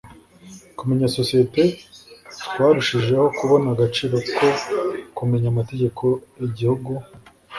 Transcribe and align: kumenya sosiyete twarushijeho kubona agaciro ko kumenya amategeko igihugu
kumenya 0.77 1.07
sosiyete 1.17 1.63
twarushijeho 2.41 3.25
kubona 3.37 3.67
agaciro 3.75 4.15
ko 4.37 4.47
kumenya 5.17 5.47
amategeko 5.53 6.03
igihugu 6.47 6.91